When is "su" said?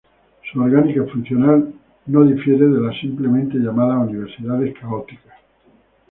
0.51-0.59